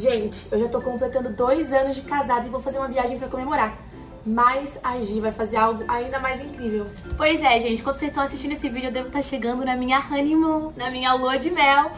Gente, 0.00 0.46
eu 0.50 0.58
já 0.58 0.66
tô 0.66 0.80
completando 0.80 1.28
dois 1.28 1.74
anos 1.74 1.94
de 1.94 2.00
casado 2.00 2.46
e 2.46 2.48
vou 2.48 2.58
fazer 2.58 2.78
uma 2.78 2.88
viagem 2.88 3.18
pra 3.18 3.28
comemorar. 3.28 3.76
Mas 4.24 4.78
a 4.82 4.98
Gi 4.98 5.20
vai 5.20 5.30
fazer 5.30 5.58
algo 5.58 5.84
ainda 5.86 6.18
mais 6.18 6.40
incrível. 6.40 6.86
Pois 7.18 7.42
é, 7.42 7.60
gente, 7.60 7.82
quando 7.82 7.98
vocês 7.98 8.10
estão 8.10 8.24
assistindo 8.24 8.52
esse 8.52 8.66
vídeo, 8.70 8.88
eu 8.88 8.92
devo 8.92 9.08
estar 9.08 9.20
chegando 9.20 9.62
na 9.62 9.76
minha 9.76 9.98
honeymoon, 9.98 10.72
na 10.74 10.90
minha 10.90 11.12
lua 11.12 11.38
de 11.38 11.50
mel. 11.50 11.90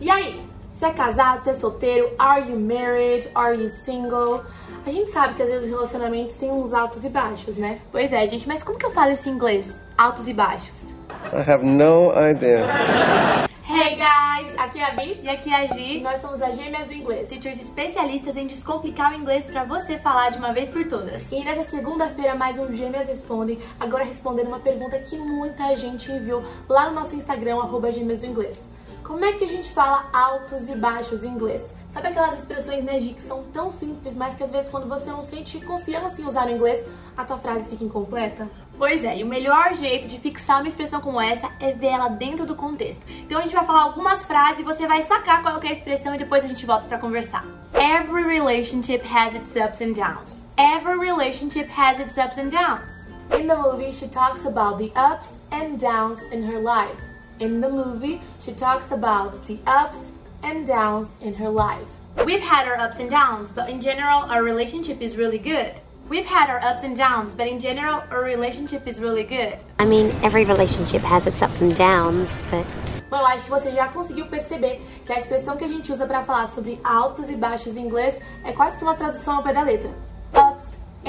E 0.00 0.10
aí? 0.10 0.44
Você 0.72 0.86
é 0.86 0.90
casado? 0.90 1.44
Você 1.44 1.50
é 1.50 1.54
solteiro? 1.54 2.10
Are 2.18 2.40
you 2.40 2.58
married? 2.58 3.28
Are 3.32 3.56
you 3.56 3.68
single? 3.68 4.42
A 4.84 4.90
gente 4.90 5.10
sabe 5.10 5.34
que 5.34 5.42
às 5.42 5.48
vezes 5.48 5.64
os 5.66 5.70
relacionamentos 5.70 6.34
têm 6.34 6.50
uns 6.50 6.72
altos 6.72 7.04
e 7.04 7.08
baixos, 7.08 7.56
né? 7.56 7.78
Pois 7.92 8.12
é, 8.12 8.26
gente, 8.26 8.48
mas 8.48 8.64
como 8.64 8.76
que 8.76 8.86
eu 8.86 8.90
falo 8.90 9.12
isso 9.12 9.28
em 9.28 9.32
inglês? 9.32 9.72
Altos 9.96 10.26
e 10.26 10.32
baixos. 10.32 10.74
I 11.32 11.48
have 11.48 11.64
no 11.64 12.10
idea. 12.10 12.66
Aqui 14.56 14.80
é 14.80 14.84
a 14.84 14.90
Bi 14.92 15.20
E 15.22 15.28
aqui 15.28 15.52
é 15.52 15.56
a 15.56 15.66
Gi, 15.66 16.00
nós 16.00 16.22
somos 16.22 16.40
as 16.40 16.56
Gêmeas 16.56 16.86
do 16.86 16.94
Inglês. 16.94 17.28
teachers 17.28 17.60
especialistas 17.60 18.36
em 18.38 18.46
descomplicar 18.46 19.12
o 19.12 19.14
inglês 19.14 19.46
pra 19.46 19.64
você 19.64 19.98
falar 19.98 20.30
de 20.30 20.38
uma 20.38 20.52
vez 20.52 20.68
por 20.70 20.82
todas. 20.88 21.30
E 21.30 21.44
nessa 21.44 21.62
segunda-feira, 21.62 22.34
mais 22.34 22.58
um 22.58 22.74
Gêmeas 22.74 23.06
Respondem, 23.06 23.58
agora 23.78 24.04
respondendo 24.04 24.48
uma 24.48 24.60
pergunta 24.60 24.98
que 24.98 25.16
muita 25.16 25.76
gente 25.76 26.10
enviou 26.10 26.42
lá 26.68 26.88
no 26.88 26.94
nosso 26.94 27.14
Instagram, 27.14 27.58
arroba 27.58 27.92
Gêmeas 27.92 28.20
do 28.20 28.26
Inglês. 28.26 28.66
Como 29.02 29.24
é 29.24 29.32
que 29.32 29.44
a 29.44 29.48
gente 29.48 29.72
fala 29.72 30.08
altos 30.12 30.68
e 30.68 30.74
baixos 30.74 31.24
em 31.24 31.28
inglês? 31.28 31.72
Sabe 31.88 32.08
aquelas 32.08 32.38
expressões, 32.38 32.84
né, 32.84 33.00
Gi, 33.00 33.14
que 33.14 33.22
são 33.22 33.44
tão 33.44 33.72
simples, 33.72 34.14
mas 34.14 34.34
que 34.34 34.44
às 34.44 34.50
vezes 34.50 34.68
quando 34.68 34.86
você 34.86 35.10
não 35.10 35.24
sente 35.24 35.58
confiança 35.64 36.20
em 36.20 36.26
usar 36.26 36.44
no 36.44 36.52
inglês, 36.52 36.86
a 37.16 37.24
tua 37.24 37.38
frase 37.38 37.68
fica 37.68 37.82
incompleta? 37.82 38.48
Pois 38.76 39.02
é, 39.02 39.18
e 39.18 39.24
o 39.24 39.26
melhor 39.26 39.74
jeito 39.74 40.06
de 40.06 40.20
fixar 40.20 40.60
uma 40.60 40.68
expressão 40.68 41.00
como 41.00 41.20
essa 41.20 41.50
é 41.58 41.72
ver 41.72 41.88
ela 41.88 42.08
dentro 42.08 42.46
do 42.46 42.54
contexto. 42.54 43.04
Então 43.08 43.40
a 43.40 43.42
gente 43.42 43.54
vai 43.54 43.64
falar 43.64 43.82
algumas 43.82 44.24
frases 44.24 44.60
e 44.60 44.62
você 44.62 44.86
vai 44.86 45.02
sacar 45.02 45.42
qual 45.42 45.58
que 45.58 45.66
é 45.66 45.70
a 45.70 45.72
expressão 45.72 46.14
e 46.14 46.18
depois 46.18 46.44
a 46.44 46.48
gente 46.48 46.64
volta 46.64 46.86
pra 46.86 46.98
conversar. 46.98 47.44
Every 47.74 48.22
relationship 48.22 49.02
has 49.04 49.34
its 49.34 49.56
ups 49.56 49.80
and 49.80 49.94
downs. 49.94 50.44
Every 50.56 50.98
relationship 50.98 51.68
has 51.70 51.98
its 51.98 52.16
ups 52.18 52.38
and 52.38 52.50
downs. 52.50 52.98
In 53.38 53.46
the 53.46 53.56
movie, 53.56 53.92
she 53.92 54.08
talks 54.08 54.46
about 54.46 54.78
the 54.78 54.92
ups 54.94 55.38
and 55.50 55.78
downs 55.78 56.22
in 56.32 56.42
her 56.42 56.60
life. 56.60 57.17
In 57.40 57.60
the 57.60 57.68
movie, 57.68 58.20
she 58.40 58.52
talks 58.52 58.90
about 58.90 59.46
the 59.46 59.60
ups 59.64 60.10
and 60.42 60.66
downs 60.66 61.16
in 61.20 61.32
her 61.34 61.48
life. 61.48 61.86
We've 62.26 62.40
had 62.40 62.66
our 62.66 62.76
ups 62.76 62.98
and 62.98 63.08
downs, 63.08 63.52
but 63.52 63.70
in 63.70 63.80
general, 63.80 64.22
our 64.22 64.42
relationship 64.42 65.00
is 65.00 65.16
really 65.16 65.38
good. 65.38 65.72
We've 66.08 66.26
had 66.26 66.50
our 66.50 66.58
ups 66.58 66.82
and 66.82 66.96
downs, 66.96 67.34
but 67.34 67.46
in 67.46 67.60
general, 67.60 68.02
our 68.10 68.24
relationship 68.24 68.88
is 68.88 68.98
really 68.98 69.22
good. 69.22 69.56
I 69.78 69.84
mean, 69.84 70.10
every 70.24 70.44
relationship 70.44 71.02
has 71.02 71.28
its 71.28 71.40
ups 71.40 71.60
and 71.60 71.76
downs, 71.76 72.34
but 72.50 72.66
Bom, 73.08 73.24
acho 73.24 73.44
que 73.44 73.50
você 73.50 73.70
já 73.70 73.86
conseguiu 73.88 74.26
perceber 74.26 74.82
que 75.06 75.12
a 75.12 75.18
expressão 75.18 75.56
que 75.56 75.64
a 75.64 75.68
gente 75.68 75.92
usa 75.92 76.06
para 76.06 76.24
falar 76.24 76.48
sobre 76.48 76.80
altos 76.82 77.30
e 77.30 77.36
baixos 77.36 77.76
em 77.76 77.84
inglês 77.84 78.18
é 78.44 78.52
quase 78.52 78.76
que 78.76 78.82
uma 78.82 78.94
tradução 78.96 79.36
ao 79.36 79.42
pé 79.44 79.52
da 79.52 79.62
letra. 79.62 79.90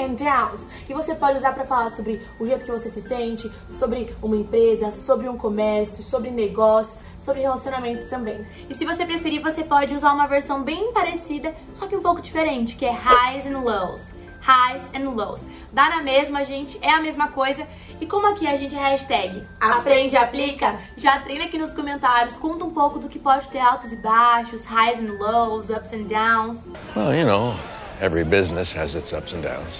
And 0.00 0.14
downs. 0.14 0.66
E 0.88 0.94
você 0.94 1.14
pode 1.14 1.36
usar 1.36 1.52
para 1.52 1.66
falar 1.66 1.90
sobre 1.90 2.26
o 2.38 2.46
jeito 2.46 2.64
que 2.64 2.70
você 2.70 2.88
se 2.88 3.02
sente, 3.02 3.52
sobre 3.70 4.16
uma 4.22 4.34
empresa, 4.34 4.90
sobre 4.90 5.28
um 5.28 5.36
comércio, 5.36 6.02
sobre 6.02 6.30
negócios, 6.30 7.02
sobre 7.18 7.42
relacionamentos 7.42 8.06
também. 8.06 8.46
E 8.70 8.74
se 8.74 8.86
você 8.86 9.04
preferir, 9.04 9.42
você 9.42 9.62
pode 9.62 9.94
usar 9.94 10.14
uma 10.14 10.26
versão 10.26 10.62
bem 10.62 10.90
parecida, 10.94 11.54
só 11.74 11.86
que 11.86 11.94
um 11.94 12.00
pouco 12.00 12.22
diferente, 12.22 12.76
que 12.76 12.86
é 12.86 12.90
highs 12.90 13.46
and 13.46 13.60
lows. 13.60 14.08
Highs 14.40 14.90
and 14.94 15.10
lows. 15.10 15.46
Dá 15.70 15.90
na 15.90 16.02
mesma, 16.02 16.44
gente, 16.44 16.78
é 16.80 16.90
a 16.90 17.02
mesma 17.02 17.28
coisa. 17.28 17.66
E 18.00 18.06
como 18.06 18.26
aqui 18.26 18.46
a 18.46 18.56
gente 18.56 18.74
é 18.74 18.78
hashtag 18.78 19.44
aprende, 19.60 20.16
aplica, 20.16 20.80
já 20.96 21.20
treina 21.20 21.44
aqui 21.44 21.58
nos 21.58 21.72
comentários, 21.72 22.34
conta 22.36 22.64
um 22.64 22.70
pouco 22.70 22.98
do 22.98 23.08
que 23.08 23.18
pode 23.18 23.50
ter 23.50 23.60
altos 23.60 23.92
e 23.92 23.96
baixos, 24.02 24.64
highs 24.64 24.98
and 24.98 25.12
lows, 25.18 25.68
ups 25.68 25.92
and 25.92 26.04
downs. 26.04 26.58
Well, 26.96 27.14
you 27.14 27.26
know, 27.26 27.54
every 28.00 28.24
business 28.24 28.72
has 28.72 28.96
its 28.96 29.12
ups 29.12 29.32
and 29.32 29.42
downs. 29.42 29.74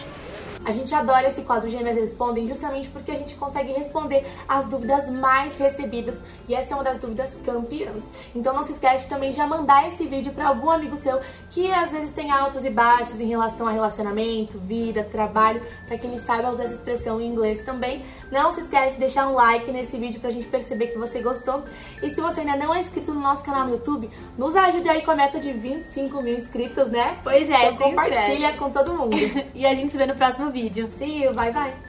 A 0.65 0.73
gente 0.73 0.95
adora 0.95 1.27
esse 1.27 1.43
quadro 1.43 1.69
Gêmeas 1.69 1.97
Respondem 1.97 2.47
justamente 2.47 2.89
porque 2.89 3.11
a 3.11 3.17
gente 3.17 3.35
consegue 3.35 3.73
responder 3.73 4.27
as 4.47 4.67
dúvidas 4.67 5.09
mais 5.11 5.57
recebidas 5.57 6.17
e 6.49 6.55
essa 6.55 6.73
é 6.73 6.77
uma 6.77 6.85
das 6.85 6.99
dúvidas 6.99 7.37
campeãs. 7.45 8.03
Então 8.35 8.53
não 8.53 8.63
se 8.63 8.73
esquece 8.73 9.09
também 9.09 9.31
de 9.31 9.37
já 9.37 9.47
mandar 9.47 9.89
esse 9.89 10.07
vídeo 10.07 10.33
para 10.33 10.49
algum 10.49 10.71
amigo 10.71 10.97
seu 10.97 11.21
que 11.51 11.73
às 11.73 11.93
vezes 11.93 12.11
tem 12.11 12.31
altos 12.31 12.65
e 12.65 12.71
baixos 12.71 13.21
em 13.21 13.27
relação 13.27 13.67
a 13.67 13.71
relacionamento, 13.71 14.59
vida, 14.59 15.03
trabalho, 15.03 15.63
para 15.87 15.97
que 15.97 16.07
ele 16.07 16.19
saiba 16.19 16.51
usar 16.51 16.65
essa 16.65 16.75
expressão 16.75 17.21
em 17.21 17.29
inglês 17.29 17.65
também. 17.65 18.05
Não 18.31 18.53
se 18.53 18.61
esquece 18.61 18.93
de 18.93 19.01
deixar 19.01 19.29
um 19.29 19.35
like 19.35 19.71
nesse 19.73 19.97
vídeo 19.97 20.21
pra 20.21 20.31
gente 20.31 20.47
perceber 20.47 20.89
que 20.89 20.99
você 20.99 21.23
gostou. 21.23 21.65
E 22.03 22.11
se 22.11 22.21
você 22.21 22.41
ainda 22.41 22.57
não 22.57 22.75
é 22.75 22.81
inscrito 22.81 23.13
no 23.15 23.21
nosso 23.21 23.43
canal 23.43 23.65
no 23.65 23.73
YouTube, 23.73 24.11
nos 24.37 24.55
ajude 24.55 24.89
aí 24.89 25.03
com 25.03 25.11
a 25.11 25.17
meta 25.17 25.41
de 25.41 25.53
25 25.53 26.23
mil 26.23 26.37
inscritos, 26.37 26.89
né? 26.91 27.19
Pois 27.23 27.49
é, 27.49 27.71
Então 27.71 27.89
compartilha 27.89 28.57
com 28.57 28.71
todo 28.71 28.93
mundo. 28.93 29.17
E 29.55 29.67
a 29.67 29.75
gente 29.75 29.91
se 29.91 29.99
vê 29.99 30.07
no 30.07 30.15
próximo 30.15 30.50
vídeo. 30.51 30.89
See 30.99 31.23
you, 31.23 31.33
bye 31.33 31.53
bye! 31.53 31.81